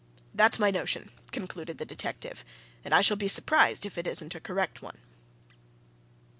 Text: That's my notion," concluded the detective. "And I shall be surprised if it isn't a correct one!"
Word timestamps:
That's 0.33 0.57
my 0.57 0.71
notion," 0.71 1.11
concluded 1.31 1.77
the 1.77 1.85
detective. 1.85 2.43
"And 2.83 2.91
I 2.91 3.01
shall 3.01 3.17
be 3.17 3.27
surprised 3.27 3.85
if 3.85 3.99
it 3.99 4.07
isn't 4.07 4.33
a 4.33 4.39
correct 4.39 4.81
one!" 4.81 4.97